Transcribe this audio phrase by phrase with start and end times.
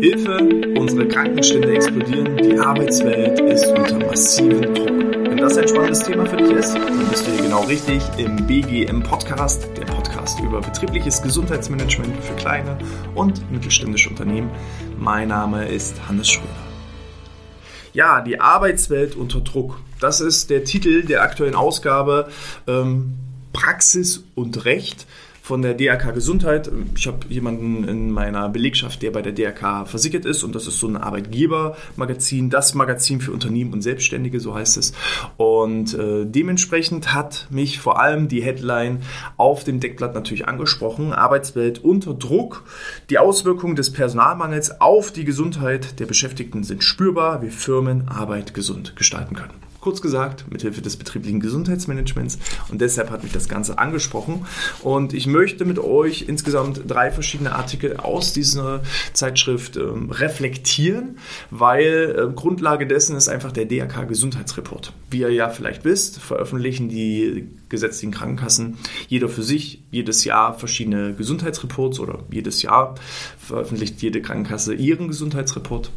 [0.00, 0.38] Hilfe,
[0.78, 4.88] unsere Krankenstände explodieren, die Arbeitswelt ist unter massivem Druck.
[4.88, 8.46] Wenn das ein spannendes Thema für dich ist, dann bist du hier genau richtig im
[8.46, 12.78] BGM Podcast, der Podcast über betriebliches Gesundheitsmanagement für kleine
[13.16, 14.50] und mittelständische Unternehmen.
[14.96, 16.48] Mein Name ist Hannes Schröder.
[17.92, 19.80] Ja, die Arbeitswelt unter Druck.
[19.98, 22.28] Das ist der Titel der aktuellen Ausgabe
[22.68, 23.14] ähm,
[23.52, 25.06] Praxis und Recht
[25.48, 26.70] von der DRK Gesundheit.
[26.94, 30.78] Ich habe jemanden in meiner Belegschaft, der bei der DRK versichert ist und das ist
[30.78, 34.92] so ein Arbeitgebermagazin, das Magazin für Unternehmen und Selbstständige, so heißt es.
[35.38, 39.00] Und äh, dementsprechend hat mich vor allem die Headline
[39.38, 41.14] auf dem Deckblatt natürlich angesprochen.
[41.14, 42.64] Arbeitswelt unter Druck.
[43.08, 48.96] Die Auswirkungen des Personalmangels auf die Gesundheit der Beschäftigten sind spürbar, wie Firmen Arbeit gesund
[48.96, 49.67] gestalten können.
[49.80, 52.38] Kurz gesagt, mithilfe des betrieblichen Gesundheitsmanagements.
[52.68, 54.44] Und deshalb hat mich das Ganze angesprochen.
[54.82, 58.82] Und ich möchte mit euch insgesamt drei verschiedene Artikel aus dieser
[59.12, 61.18] Zeitschrift ähm, reflektieren,
[61.50, 64.92] weil äh, Grundlage dessen ist einfach der DRK Gesundheitsreport.
[65.10, 71.14] Wie ihr ja vielleicht wisst, veröffentlichen die gesetzlichen Krankenkassen jeder für sich jedes Jahr verschiedene
[71.14, 72.96] Gesundheitsreports oder jedes Jahr
[73.38, 75.92] veröffentlicht jede Krankenkasse ihren Gesundheitsreport.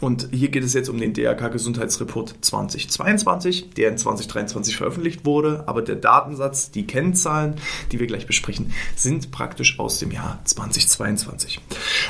[0.00, 5.64] Und hier geht es jetzt um den DRK Gesundheitsreport 2022, der in 2023 veröffentlicht wurde.
[5.66, 7.56] Aber der Datensatz, die Kennzahlen,
[7.90, 11.60] die wir gleich besprechen, sind praktisch aus dem Jahr 2022.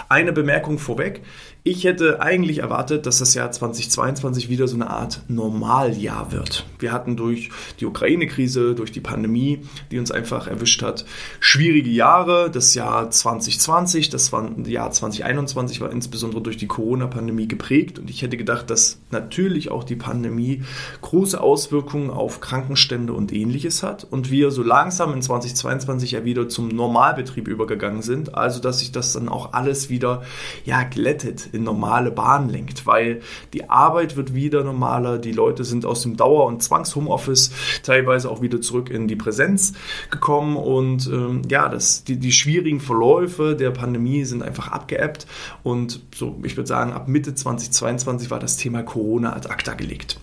[0.09, 1.23] Eine Bemerkung vorweg.
[1.69, 6.65] Ich hätte eigentlich erwartet, dass das Jahr 2022 wieder so eine Art Normaljahr wird.
[6.79, 9.61] Wir hatten durch die Ukraine-Krise, durch die Pandemie,
[9.91, 11.05] die uns einfach erwischt hat,
[11.41, 12.51] schwierige Jahre.
[12.51, 14.31] Das Jahr 2020, das
[14.65, 19.85] Jahr 2021 war insbesondere durch die Corona-Pandemie geprägt und ich hätte gedacht, dass natürlich auch
[19.85, 20.63] die Pandemie
[21.03, 26.49] große Auswirkungen auf Krankenstände und ähnliches hat und wir so langsam in 2022 ja wieder
[26.49, 30.23] zum Normalbetrieb übergegangen sind, also dass sich das dann auch alles wieder
[30.65, 33.21] ja glättet in normale Bahn lenkt, weil
[33.53, 37.51] die Arbeit wird wieder normaler, die Leute sind aus dem Dauer- und Zwangs-Homeoffice
[37.83, 39.75] teilweise auch wieder zurück in die Präsenz
[40.11, 45.27] gekommen und ähm, ja, das, die, die schwierigen Verläufe der Pandemie sind einfach abgeebbt
[45.63, 50.19] und so, ich würde sagen, ab Mitte 2022 war das Thema Corona ad acta gelegt.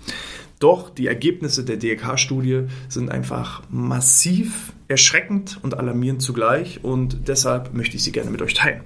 [0.60, 7.96] Doch die Ergebnisse der DRK-Studie sind einfach massiv erschreckend und alarmierend zugleich und deshalb möchte
[7.98, 8.82] ich sie gerne mit euch teilen.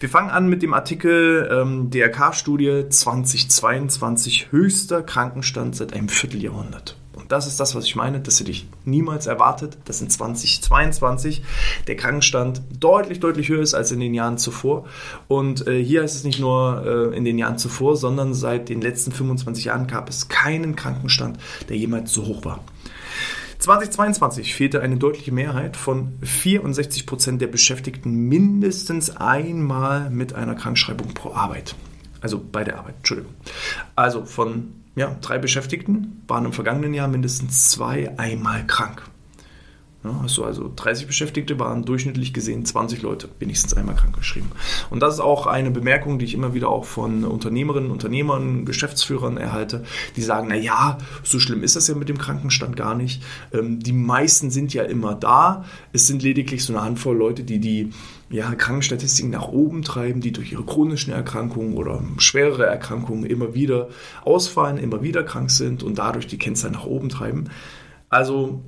[0.00, 6.96] Wir fangen an mit dem Artikel ähm, DRK-Studie 2022 höchster Krankenstand seit einem Vierteljahrhundert.
[7.24, 8.20] Und das ist das, was ich meine.
[8.20, 11.42] Das hätte ich niemals erwartet, dass in 2022
[11.86, 14.84] der Krankenstand deutlich, deutlich höher ist als in den Jahren zuvor.
[15.26, 18.82] Und äh, hier heißt es nicht nur äh, in den Jahren zuvor, sondern seit den
[18.82, 21.38] letzten 25 Jahren gab es keinen Krankenstand,
[21.70, 22.62] der jemals so hoch war.
[23.58, 31.14] 2022 fehlte eine deutliche Mehrheit von 64 Prozent der Beschäftigten mindestens einmal mit einer Krankschreibung
[31.14, 31.74] pro Arbeit.
[32.20, 33.32] Also bei der Arbeit, Entschuldigung.
[33.96, 39.02] Also von ja, drei Beschäftigten waren im vergangenen Jahr mindestens zwei einmal krank.
[40.04, 44.50] Ja, also, also 30 Beschäftigte waren durchschnittlich gesehen 20 Leute wenigstens einmal krankgeschrieben.
[44.90, 49.38] Und das ist auch eine Bemerkung, die ich immer wieder auch von Unternehmerinnen, Unternehmern, Geschäftsführern
[49.38, 49.84] erhalte,
[50.16, 53.22] die sagen, na ja, so schlimm ist das ja mit dem Krankenstand gar nicht.
[53.50, 55.64] Ähm, die meisten sind ja immer da.
[55.94, 57.90] Es sind lediglich so eine Handvoll Leute, die die
[58.28, 63.88] ja, Krankenstatistiken nach oben treiben, die durch ihre chronischen Erkrankungen oder schwerere Erkrankungen immer wieder
[64.22, 67.48] ausfallen, immer wieder krank sind und dadurch die Kennzahlen nach oben treiben.
[68.10, 68.62] Also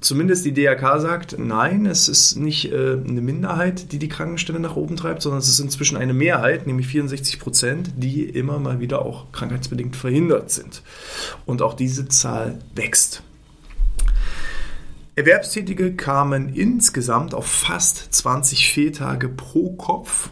[0.00, 4.76] zumindest die DRK sagt, nein, es ist nicht äh, eine Minderheit, die die Krankenstände nach
[4.76, 9.04] oben treibt, sondern es ist inzwischen eine Mehrheit, nämlich 64 Prozent, die immer mal wieder
[9.04, 10.82] auch krankheitsbedingt verhindert sind.
[11.46, 13.22] Und auch diese Zahl wächst.
[15.16, 20.30] Erwerbstätige kamen insgesamt auf fast 20 Fehltage pro Kopf.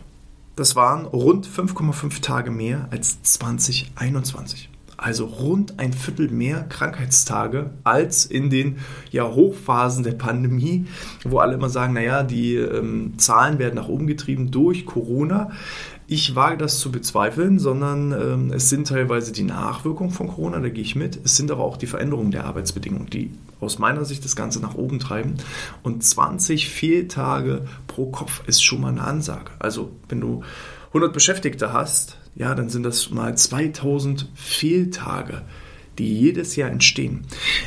[0.57, 8.27] Das waren rund 5,5 Tage mehr als 2021 also rund ein Viertel mehr Krankheitstage als
[8.27, 8.79] in den
[9.13, 10.87] ja, Hochphasen der Pandemie,
[11.25, 15.53] wo alle immer sagen, naja, die ähm, Zahlen werden nach oben getrieben durch Corona.
[16.09, 20.69] Ich wage das zu bezweifeln, sondern ähm, es sind teilweise die Nachwirkungen von Corona, da
[20.69, 21.21] gehe ich mit.
[21.25, 23.31] Es sind aber auch die Veränderungen der Arbeitsbedingungen, die
[23.61, 25.35] aus meiner Sicht das Ganze nach oben treiben.
[25.85, 29.53] Und 20 Fehltage pro Kopf ist schon mal eine Ansage.
[29.61, 30.43] Also wenn du
[30.89, 35.43] 100 Beschäftigte hast, ja, dann sind das mal 2000 Fehltage
[35.99, 37.23] die jedes Jahr entstehen.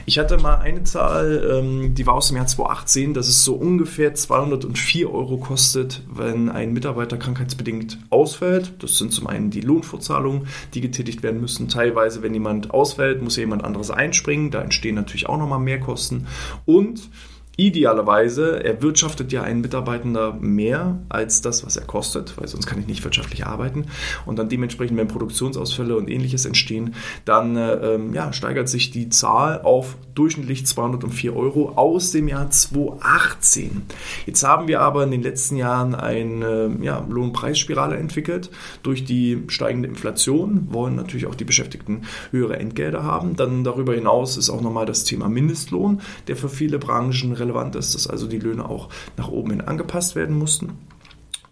[0.06, 3.56] Ich hatte mal eine Zahl, ähm, die war aus dem Jahr 2018, dass es so
[3.56, 8.74] ungefähr 204 Euro kostet, wenn ein Mitarbeiter krankheitsbedingt ausfällt.
[8.80, 11.68] Das sind zum einen die Lohnfortzahlungen, die getätigt werden müssen.
[11.68, 14.52] Teilweise, wenn jemand ausfällt, muss ja jemand anderes einspringen.
[14.52, 16.28] Da entstehen natürlich auch nochmal Mehrkosten.
[16.66, 17.10] Und
[17.58, 22.88] Idealerweise erwirtschaftet ja ein Mitarbeitender mehr als das, was er kostet, weil sonst kann ich
[22.88, 23.88] nicht wirtschaftlich arbeiten.
[24.26, 26.96] Und dann dementsprechend, wenn Produktionsausfälle und ähnliches entstehen,
[27.26, 32.50] dann äh, ähm, ja, steigert sich die Zahl auf durchschnittlich 204 Euro aus dem Jahr
[32.50, 33.84] 2018.
[34.26, 38.50] Jetzt haben wir aber in den letzten Jahren eine ja, Lohnpreisspirale entwickelt.
[38.82, 43.36] Durch die steigende Inflation wollen natürlich auch die Beschäftigten höhere Entgelte haben.
[43.36, 47.94] Dann darüber hinaus ist auch nochmal das Thema Mindestlohn, der für viele Branchen relevant ist,
[47.96, 50.78] dass also die Löhne auch nach oben hin angepasst werden mussten.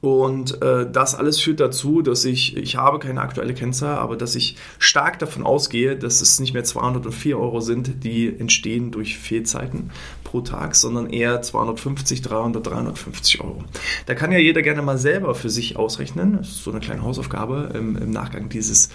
[0.01, 4.36] Und äh, das alles führt dazu, dass ich, ich habe keine aktuelle Kennzahl, aber dass
[4.36, 9.91] ich stark davon ausgehe, dass es nicht mehr 204 Euro sind, die entstehen durch Fehlzeiten
[10.24, 13.63] pro Tag, sondern eher 250, 300, 350 Euro.
[14.06, 16.38] Da kann ja jeder gerne mal selber für sich ausrechnen.
[16.38, 18.92] Das ist so eine kleine Hausaufgabe im, im Nachgang dieses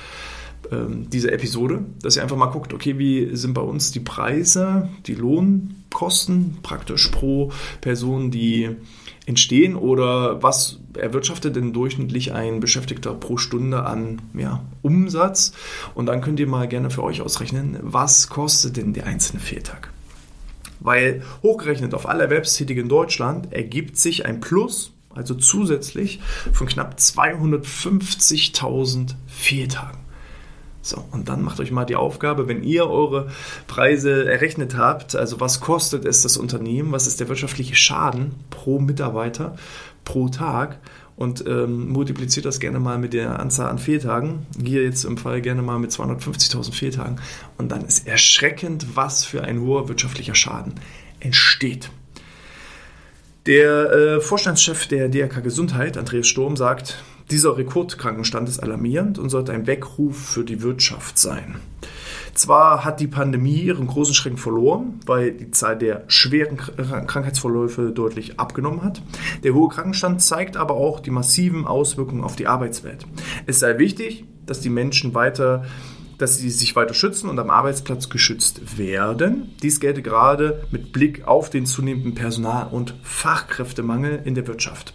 [0.71, 4.89] ähm, diese Episode, dass ihr einfach mal guckt, okay, wie sind bei uns die Preise,
[5.07, 8.77] die Lohnkosten praktisch pro Person, die
[9.27, 15.53] entstehen oder was erwirtschaftet denn durchschnittlich ein Beschäftigter pro Stunde an ja, Umsatz
[15.95, 19.91] und dann könnt ihr mal gerne für euch ausrechnen, was kostet denn der einzelne Fehltag.
[20.81, 26.21] Weil hochgerechnet auf alle Erwerbstätige in Deutschland ergibt sich ein Plus, also zusätzlich
[26.53, 30.04] von knapp 250.000 Fehltagen.
[30.85, 33.31] So, und dann macht euch mal die Aufgabe, wenn ihr eure
[33.67, 38.79] Preise errechnet habt, also was kostet es das Unternehmen, was ist der wirtschaftliche Schaden pro
[38.81, 39.57] Mitarbeiter
[40.05, 40.79] pro Tag
[41.17, 44.47] und ähm, multipliziert das gerne mal mit der Anzahl an Fehltagen.
[44.63, 47.17] Hier jetzt im Fall gerne mal mit 250.000 Fehltagen
[47.57, 50.75] und dann ist erschreckend, was für ein hoher wirtschaftlicher Schaden
[51.19, 51.89] entsteht.
[53.47, 59.53] Der äh, Vorstandschef der DRK Gesundheit, Andreas Sturm, sagt, dieser Rekordkrankenstand ist alarmierend und sollte
[59.53, 61.57] ein Weckruf für die Wirtschaft sein.
[62.35, 68.41] Zwar hat die Pandemie ihren großen Schrecken verloren, weil die Zahl der schweren Krankheitsverläufe deutlich
[68.41, 69.03] abgenommen hat.
[69.45, 73.07] Der hohe Krankenstand zeigt aber auch die massiven Auswirkungen auf die Arbeitswelt.
[73.47, 75.65] Es sei wichtig, dass die Menschen weiter
[76.19, 79.53] dass sie sich weiter schützen und am Arbeitsplatz geschützt werden.
[79.63, 84.95] Dies gelte gerade mit Blick auf den zunehmenden Personal- und Fachkräftemangel in der Wirtschaft.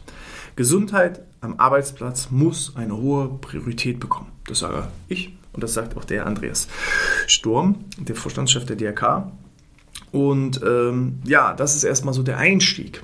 [0.56, 4.32] Gesundheit am Arbeitsplatz muss eine hohe Priorität bekommen.
[4.48, 6.68] Das sage ich und das sagt auch der Andreas
[7.28, 9.32] Sturm, der Vorstandschef der DRK.
[10.12, 13.04] Und ähm, ja, das ist erstmal so der Einstieg.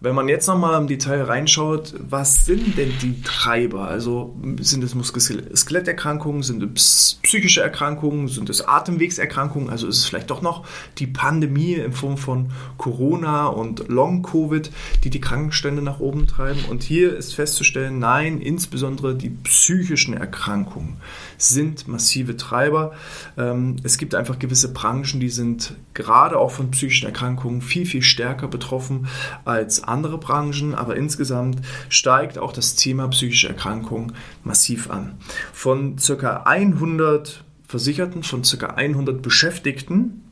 [0.00, 3.88] Wenn man jetzt nochmal im Detail reinschaut, was sind denn die Treiber?
[3.88, 9.70] Also sind es Muskel-Skeletterkrankungen, sind es psychische Erkrankungen, sind es Atemwegserkrankungen?
[9.70, 10.64] Also ist es vielleicht doch noch
[10.98, 14.70] die Pandemie in Form von Corona und Long-Covid,
[15.02, 16.64] die die Krankenstände nach oben treiben?
[16.70, 20.98] Und hier ist festzustellen, nein, insbesondere die psychischen Erkrankungen
[21.38, 22.92] sind massive Treiber.
[23.38, 28.02] Ähm, es gibt einfach gewisse Branchen, die sind gerade auch von psychischen Erkrankungen viel, viel
[28.02, 29.06] stärker betroffen
[29.44, 34.12] als andere Branchen, aber insgesamt steigt auch das Thema psychische Erkrankungen
[34.44, 35.14] massiv an.
[35.52, 36.42] Von ca.
[36.44, 38.66] 100 Versicherten, von ca.
[38.66, 40.24] 100 Beschäftigten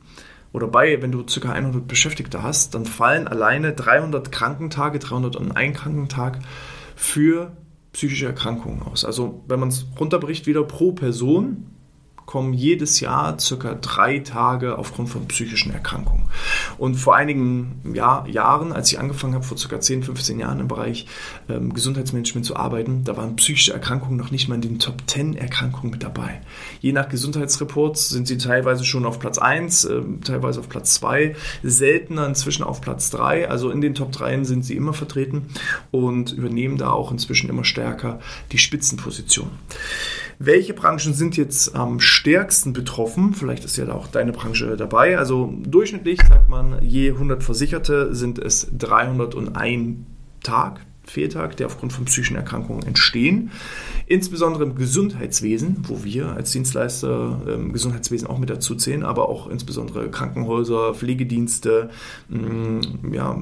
[0.51, 1.51] oder bei, wenn du ca.
[1.51, 6.39] 100 Beschäftigte hast, dann fallen alleine 300 Krankentage, 301 Krankentag
[6.95, 7.51] für
[7.93, 9.05] psychische Erkrankungen aus.
[9.05, 11.76] Also wenn man es runterbricht, wieder pro Person
[12.27, 16.25] kommen jedes Jahr circa drei Tage aufgrund von psychischen Erkrankungen.
[16.77, 20.67] Und vor einigen ja, Jahren, als ich angefangen habe, vor circa 10, 15 Jahren im
[20.67, 21.07] Bereich
[21.47, 25.37] ähm, Gesundheitsmanagement zu arbeiten, da waren psychische Erkrankungen noch nicht mal in den Top 10
[25.37, 26.41] Erkrankungen mit dabei.
[26.81, 31.33] Je nach Gesundheitsreports sind sie teilweise schon auf Platz 1, äh, teilweise auf Platz 2,
[31.63, 33.49] seltener inzwischen auf Platz 3.
[33.49, 35.45] Also in den Top 3 sind sie immer vertreten
[35.91, 38.19] und übernehmen da auch inzwischen immer stärker
[38.51, 39.49] die Spitzenposition.
[40.39, 43.33] Welche Branchen sind jetzt am stärksten betroffen?
[43.33, 45.17] Vielleicht ist ja auch deine Branche dabei.
[45.17, 49.97] Also durchschnittlich sagt man, je 100 Versicherte sind es 301
[50.43, 53.49] Tag, Fehltag, der aufgrund von psychischen Erkrankungen entstehen.
[54.05, 59.47] Insbesondere im Gesundheitswesen, wo wir als Dienstleister im Gesundheitswesen auch mit dazu zählen, aber auch
[59.47, 61.89] insbesondere Krankenhäuser, Pflegedienste,
[62.29, 63.35] mm, ja,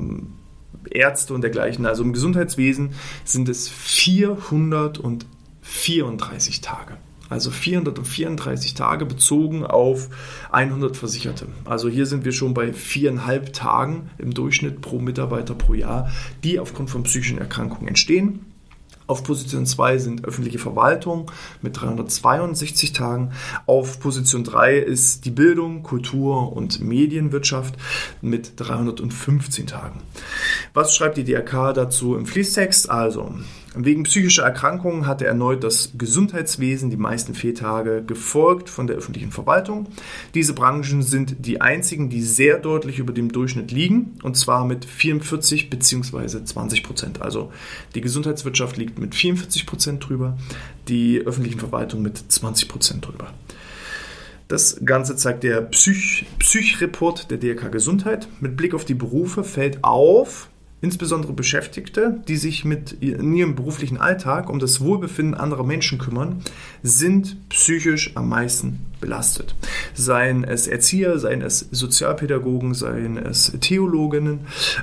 [0.90, 1.86] Ärzte und dergleichen.
[1.86, 2.92] Also im Gesundheitswesen
[3.26, 5.26] sind es 400 und
[5.66, 6.98] 34 Tage.
[7.28, 10.10] Also 434 Tage bezogen auf
[10.52, 11.48] 100 Versicherte.
[11.66, 16.12] Also hier sind wir schon bei viereinhalb Tagen im Durchschnitt pro Mitarbeiter pro Jahr,
[16.44, 18.46] die aufgrund von psychischen Erkrankungen entstehen.
[19.08, 21.32] Auf Position 2 sind öffentliche Verwaltung
[21.62, 23.34] mit 362 Tagen.
[23.68, 27.76] Auf Position 3 ist die Bildung, Kultur und Medienwirtschaft
[28.22, 30.02] mit 315 Tagen.
[30.74, 32.90] Was schreibt die DRK dazu im Fließtext?
[32.90, 33.36] Also,
[33.78, 39.88] Wegen psychischer Erkrankungen hatte erneut das Gesundheitswesen die meisten Fehltage gefolgt von der öffentlichen Verwaltung.
[40.34, 44.86] Diese Branchen sind die einzigen, die sehr deutlich über dem Durchschnitt liegen, und zwar mit
[44.86, 46.44] 44 bzw.
[46.44, 47.22] 20 Prozent.
[47.22, 47.52] Also
[47.96, 50.38] die Gesundheitswirtschaft liegt mit 44 Prozent drüber,
[50.88, 53.34] die öffentlichen Verwaltung mit 20 Prozent drüber.
[54.48, 58.28] Das Ganze zeigt der Psych, Psych-Report der DRK Gesundheit.
[58.40, 60.50] Mit Blick auf die Berufe fällt auf,
[60.82, 66.42] insbesondere Beschäftigte, die sich mit in ihrem beruflichen Alltag um das Wohlbefinden anderer Menschen kümmern,
[66.84, 69.56] sind psychisch am meisten belastet.
[69.94, 74.42] Seien es Erzieher, seien es Sozialpädagogen, seien es Theologinnen.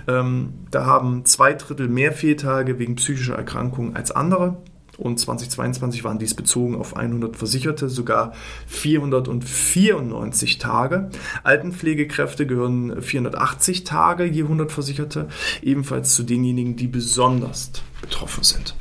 [0.09, 4.57] Ähm, da haben zwei Drittel mehr Fehltage wegen psychischer Erkrankungen als andere
[4.99, 8.33] und 2022 waren dies bezogen auf 100 Versicherte sogar
[8.67, 11.11] 494 Tage.
[11.43, 15.29] Altenpflegekräfte gehören 480 Tage je 100 Versicherte,
[15.63, 17.71] ebenfalls zu denjenigen, die besonders
[18.01, 18.77] betroffen sind.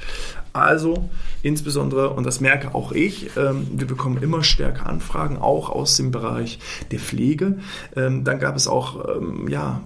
[0.53, 1.09] Also
[1.43, 6.11] insbesondere, und das merke auch ich, ähm, wir bekommen immer stärker Anfragen, auch aus dem
[6.11, 6.59] Bereich
[6.91, 7.59] der Pflege.
[7.95, 9.81] Ähm, dann gab es auch, ähm, ja,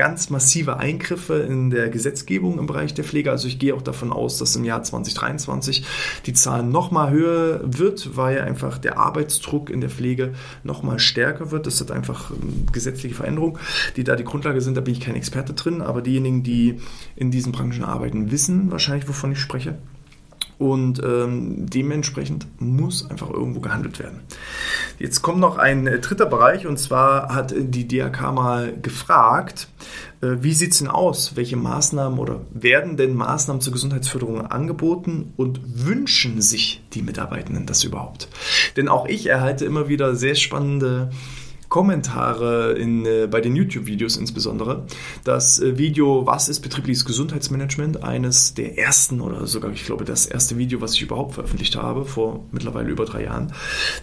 [0.00, 3.30] ganz massive Eingriffe in der Gesetzgebung im Bereich der Pflege.
[3.30, 5.84] Also ich gehe auch davon aus, dass im Jahr 2023
[6.24, 10.32] die Zahl nochmal höher wird, weil einfach der Arbeitsdruck in der Pflege
[10.64, 11.66] nochmal stärker wird.
[11.66, 13.58] Das hat einfach ähm, gesetzliche Veränderungen,
[13.96, 14.74] die da die Grundlage sind.
[14.74, 16.80] Da bin ich kein Experte drin, aber diejenigen, die
[17.14, 19.76] in diesen Branchen arbeiten, wissen wahrscheinlich, wovon ich spreche.
[20.60, 24.20] Und ähm, dementsprechend muss einfach irgendwo gehandelt werden.
[24.98, 29.68] Jetzt kommt noch ein äh, dritter Bereich und zwar hat die DRK mal gefragt,
[30.20, 31.34] äh, wie sieht es denn aus?
[31.34, 37.82] Welche Maßnahmen oder werden denn Maßnahmen zur Gesundheitsförderung angeboten und wünschen sich die Mitarbeitenden das
[37.82, 38.28] überhaupt?
[38.76, 41.10] Denn auch ich erhalte immer wieder sehr spannende
[41.70, 44.86] Kommentare in, äh, bei den YouTube-Videos insbesondere.
[45.22, 48.02] Das äh, Video Was ist betriebliches Gesundheitsmanagement?
[48.02, 52.04] Eines der ersten oder sogar, ich glaube, das erste Video, was ich überhaupt veröffentlicht habe,
[52.04, 53.52] vor mittlerweile über drei Jahren.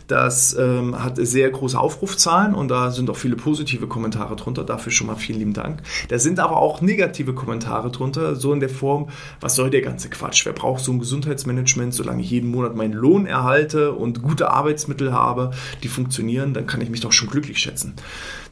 [0.07, 4.63] Das ähm, hat sehr große Aufrufzahlen und da sind auch viele positive Kommentare drunter.
[4.63, 5.83] Dafür schon mal vielen lieben Dank.
[6.07, 9.09] Da sind aber auch negative Kommentare drunter, so in der Form,
[9.41, 10.45] was soll der ganze Quatsch?
[10.45, 15.11] Wer braucht so ein Gesundheitsmanagement, solange ich jeden Monat meinen Lohn erhalte und gute Arbeitsmittel
[15.11, 15.51] habe,
[15.83, 17.95] die funktionieren, dann kann ich mich doch schon glücklich schätzen.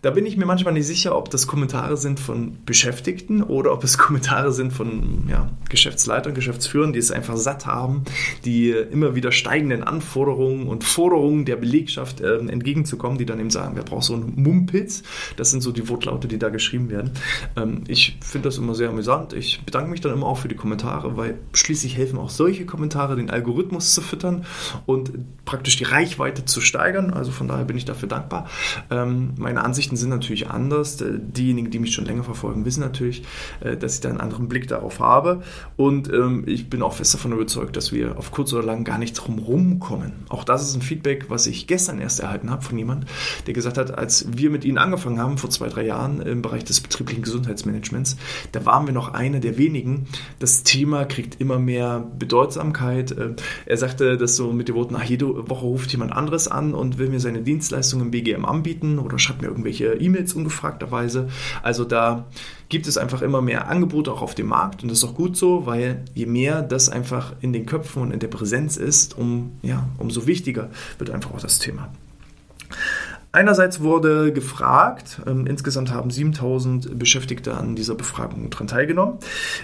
[0.06, 3.84] Da bin ich mir manchmal nicht sicher, ob das Kommentare sind von Beschäftigten oder ob
[3.84, 8.04] es Kommentare sind von ja, Geschäftsleitern, Geschäftsführern, die es einfach satt haben,
[8.46, 13.76] die immer wieder steigenden Anforderungen und Forderungen der Belegschaft äh, entgegenzukommen, die dann eben sagen,
[13.76, 15.02] wer braucht so einen Mumpitz?
[15.38, 17.12] Das sind so die Wortlaute, die da geschrieben werden.
[17.56, 19.34] Ähm, ich finde das immer sehr amüsant.
[19.34, 23.16] Ich bedanke mich dann immer auch für die Kommentare, weil schließlich helfen auch solche Kommentare,
[23.16, 24.46] den Algorithmus zu füttern
[24.86, 27.12] und praktisch die Reichweite zu steigern.
[27.12, 28.48] Also von daher bin ich dafür dankbar.
[28.96, 31.02] Ähm, meine Ansichten sind natürlich anders.
[31.02, 33.24] Äh, diejenigen, die mich schon länger verfolgen, wissen natürlich,
[33.60, 35.42] äh, dass ich da einen anderen Blick darauf habe.
[35.76, 38.98] Und ähm, ich bin auch fest davon überzeugt, dass wir auf kurz oder lang gar
[38.98, 40.14] nicht drum rumkommen.
[40.30, 43.06] Auch das ist ein Feedback, was ich gestern erst erhalten habe von jemand,
[43.48, 46.64] der gesagt hat, als wir mit Ihnen angefangen haben, vor zwei, drei Jahren im Bereich
[46.64, 48.18] des betrieblichen Gesundheitsmanagements,
[48.54, 50.08] da waren wir noch einer der wenigen.
[50.40, 53.12] Das Thema kriegt immer mehr Bedeutsamkeit.
[53.12, 53.36] Äh,
[53.66, 56.98] er sagte das so mit den Worten, nach jede Woche ruft jemand anderes an und
[56.98, 61.30] will mir seine Dienstleistungen im BGM anbieten oder schreibt mir irgendwelche irgendwelche E-Mails ungefragterweise.
[61.64, 62.26] Also da
[62.70, 65.38] gibt es einfach immer mehr Angebote auch auf dem Markt und das ist auch gut
[65.38, 69.58] so, weil je mehr das einfach in den Köpfen und in der Präsenz ist, um,
[69.62, 71.90] ja, umso wichtiger wird einfach auch das Thema.
[73.36, 79.18] Einerseits wurde gefragt, ähm, insgesamt haben 7000 Beschäftigte an dieser Befragung daran teilgenommen.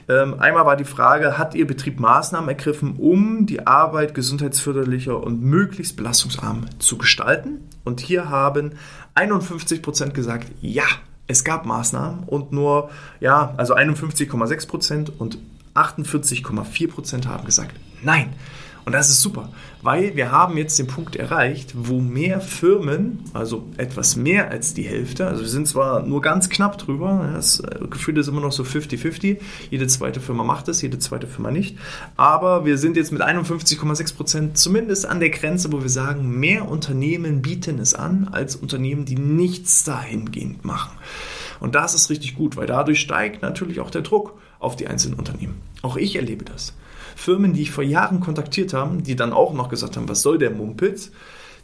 [0.09, 5.41] Ähm, einmal war die Frage, hat Ihr Betrieb Maßnahmen ergriffen, um die Arbeit gesundheitsförderlicher und
[5.41, 7.61] möglichst belastungsarm zu gestalten?
[7.85, 8.73] Und hier haben
[9.15, 10.83] 51 Prozent gesagt, ja,
[11.27, 12.89] es gab Maßnahmen und nur,
[13.21, 15.37] ja, also 51,6 Prozent und
[15.75, 17.73] 48,4 Prozent haben gesagt,
[18.03, 18.33] nein.
[18.85, 19.49] Und das ist super,
[19.83, 24.83] weil wir haben jetzt den Punkt erreicht, wo mehr Firmen, also etwas mehr als die
[24.83, 28.51] Hälfte, also wir sind zwar nur ganz knapp drüber, das äh, Gefühl ist immer noch
[28.51, 29.37] so 50-50,
[29.69, 31.77] jede zweite Firma macht es, jede zweite Firma nicht,
[32.17, 36.67] aber wir sind jetzt mit 51,6 Prozent zumindest an der Grenze, wo wir sagen, mehr
[36.67, 40.91] Unternehmen bieten es an, als Unternehmen, die nichts dahingehend machen.
[41.59, 45.19] Und das ist richtig gut, weil dadurch steigt natürlich auch der Druck auf die einzelnen
[45.19, 45.61] Unternehmen.
[45.81, 46.73] Auch ich erlebe das.
[47.15, 50.37] Firmen, die ich vor Jahren kontaktiert habe, die dann auch noch gesagt haben, was soll
[50.37, 51.11] der Mumpitz?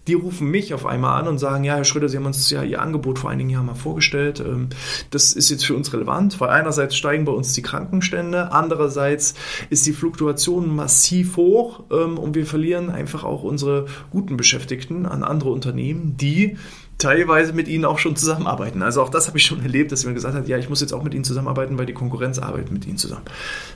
[0.08, 2.64] Die rufen mich auf einmal an und sagen, ja, Herr Schröder, Sie haben uns ja
[2.64, 4.40] Ihr Angebot vor einigen Jahren mal vorgestellt.
[4.40, 4.70] Ähm,
[5.12, 9.36] das ist jetzt für uns relevant, weil einerseits steigen bei uns die Krankenstände, andererseits
[9.70, 15.24] ist die Fluktuation massiv hoch ähm, und wir verlieren einfach auch unsere guten Beschäftigten an
[15.24, 16.56] andere Unternehmen, die
[16.98, 18.82] teilweise mit ihnen auch schon zusammenarbeiten.
[18.82, 20.94] Also auch das habe ich schon erlebt, dass jemand gesagt hat, ja, ich muss jetzt
[20.94, 23.26] auch mit ihnen zusammenarbeiten, weil die Konkurrenz arbeitet mit ihnen zusammen.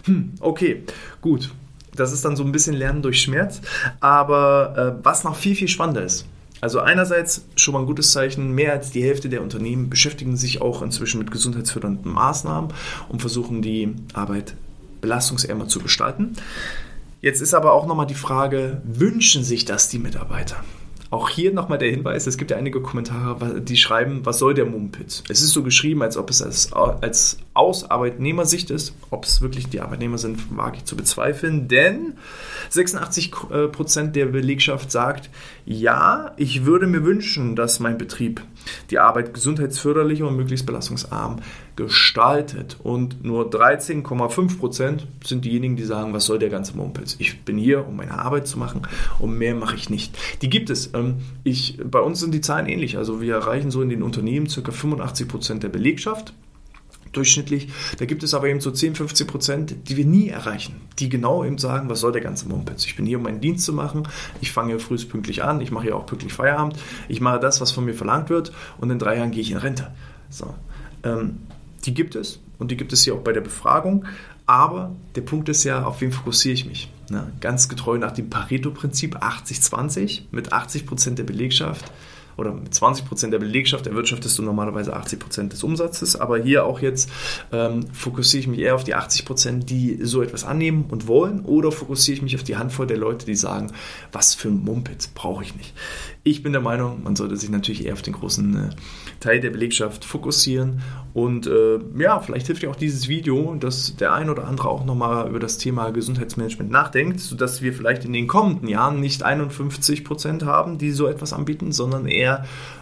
[0.05, 0.83] Hm, okay,
[1.21, 1.51] gut.
[1.93, 3.61] Das ist dann so ein bisschen Lernen durch Schmerz.
[3.99, 6.25] Aber äh, was noch viel, viel spannender ist,
[6.61, 10.61] also einerseits schon mal ein gutes Zeichen, mehr als die Hälfte der Unternehmen beschäftigen sich
[10.61, 12.71] auch inzwischen mit gesundheitsfördernden Maßnahmen
[13.09, 14.55] und versuchen die Arbeit
[15.01, 16.33] belastungsärmer zu gestalten.
[17.19, 20.63] Jetzt ist aber auch nochmal die Frage, wünschen sich das die Mitarbeiter?
[21.11, 24.65] Auch hier nochmal der Hinweis, es gibt ja einige Kommentare, die schreiben, was soll der
[24.65, 25.23] Mumpitz?
[25.27, 28.93] Es ist so geschrieben, als ob es als, als aus Arbeitnehmersicht ist.
[29.09, 32.13] Ob es wirklich die Arbeitnehmer sind, wage ich zu bezweifeln, denn
[32.71, 35.29] 86% der Belegschaft sagt,
[35.65, 38.41] ja, ich würde mir wünschen, dass mein Betrieb
[38.89, 41.37] die Arbeit gesundheitsförderlich und möglichst belastungsarm
[41.75, 42.77] gestaltet.
[42.83, 47.15] Und nur 13,5% sind diejenigen, die sagen, was soll der ganze Mumpitz?
[47.19, 48.83] Ich bin hier, um meine Arbeit zu machen
[49.19, 50.17] und mehr mache ich nicht.
[50.41, 50.93] Die gibt es.
[50.93, 52.97] Ähm, ich, bei uns sind die Zahlen ähnlich.
[52.97, 54.71] Also wir erreichen so in den Unternehmen ca.
[54.71, 56.33] 85% der Belegschaft
[57.11, 57.69] durchschnittlich.
[57.97, 61.43] Da gibt es aber eben so 10, 15 Prozent, die wir nie erreichen, die genau
[61.43, 62.85] eben sagen, was soll der ganze Mumpitz?
[62.85, 64.07] Ich bin hier, um meinen Dienst zu machen.
[64.39, 65.61] Ich fange frühst pünktlich an.
[65.61, 66.77] Ich mache hier auch pünktlich Feierabend.
[67.07, 69.57] Ich mache das, was von mir verlangt wird und in drei Jahren gehe ich in
[69.57, 69.91] Rente.
[70.29, 70.53] So.
[71.03, 71.39] Ähm,
[71.85, 74.05] die gibt es und die gibt es hier auch bei der Befragung.
[74.45, 76.91] Aber der Punkt ist ja, auf wen fokussiere ich mich?
[77.09, 77.31] Ne?
[77.39, 81.91] Ganz getreu nach dem Pareto-Prinzip 80-20 mit 80 Prozent der Belegschaft
[82.41, 86.15] oder mit 20 Prozent der Belegschaft erwirtschaftest du normalerweise 80 Prozent des Umsatzes.
[86.15, 87.09] Aber hier auch jetzt
[87.51, 91.41] ähm, fokussiere ich mich eher auf die 80 Prozent, die so etwas annehmen und wollen,
[91.41, 93.71] oder fokussiere ich mich auf die Handvoll der Leute, die sagen,
[94.11, 95.73] was für ein Mumpitz brauche ich nicht.
[96.23, 98.69] Ich bin der Meinung, man sollte sich natürlich eher auf den großen äh,
[99.19, 100.81] Teil der Belegschaft fokussieren.
[101.13, 104.85] Und äh, ja, vielleicht hilft dir auch dieses Video, dass der ein oder andere auch
[104.85, 110.05] nochmal über das Thema Gesundheitsmanagement nachdenkt, sodass wir vielleicht in den kommenden Jahren nicht 51
[110.05, 112.30] Prozent haben, die so etwas anbieten, sondern eher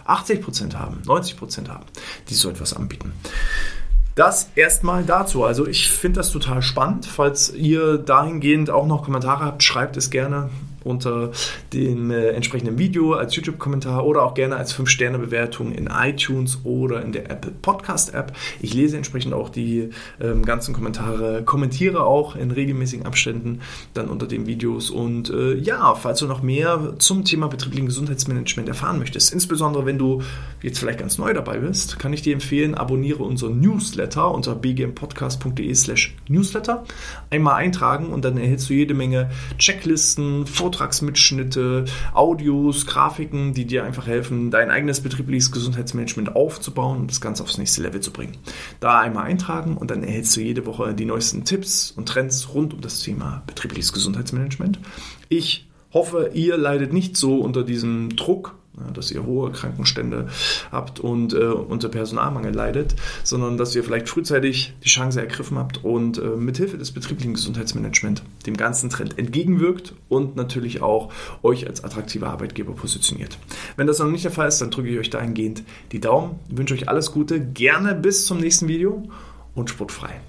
[0.04, 1.84] 80 Prozent haben, 90 Prozent haben,
[2.28, 3.12] die so etwas anbieten.
[4.14, 5.44] Das erstmal dazu.
[5.44, 7.06] Also ich finde das total spannend.
[7.06, 10.50] Falls ihr dahingehend auch noch Kommentare habt, schreibt es gerne
[10.84, 11.30] unter
[11.72, 17.12] dem äh, entsprechenden Video als YouTube-Kommentar oder auch gerne als 5-Sterne-Bewertung in iTunes oder in
[17.12, 18.32] der Apple Podcast-App.
[18.60, 23.60] Ich lese entsprechend auch die ähm, ganzen Kommentare, kommentiere auch in regelmäßigen Abständen
[23.94, 24.90] dann unter den Videos.
[24.90, 29.98] Und äh, ja, falls du noch mehr zum Thema betrieblichen Gesundheitsmanagement erfahren möchtest, insbesondere wenn
[29.98, 30.22] du
[30.62, 35.74] jetzt vielleicht ganz neu dabei bist, kann ich dir empfehlen, abonniere unseren Newsletter unter bgmpodcast.de
[35.74, 36.84] slash newsletter.
[37.30, 43.84] Einmal eintragen und dann erhältst du jede Menge Checklisten, Fotos, Vortragsmitschnitte, Audios, Grafiken, die dir
[43.84, 48.36] einfach helfen, dein eigenes betriebliches Gesundheitsmanagement aufzubauen und das Ganze aufs nächste Level zu bringen.
[48.78, 52.72] Da einmal eintragen und dann erhältst du jede Woche die neuesten Tipps und Trends rund
[52.72, 54.78] um das Thema betriebliches Gesundheitsmanagement.
[55.28, 58.54] Ich hoffe, ihr leidet nicht so unter diesem Druck,
[58.94, 60.28] dass ihr hohe Krankenstände
[60.70, 65.84] habt und äh, unter Personalmangel leidet, sondern dass ihr vielleicht frühzeitig die Chance ergriffen habt
[65.84, 71.84] und äh, mithilfe des betrieblichen Gesundheitsmanagements dem ganzen Trend entgegenwirkt und natürlich auch euch als
[71.84, 73.38] attraktiver Arbeitgeber positioniert.
[73.76, 76.74] Wenn das noch nicht der Fall ist, dann drücke ich euch dahingehend die Daumen, wünsche
[76.74, 79.08] euch alles Gute, gerne bis zum nächsten Video
[79.54, 80.20] und sportfrei.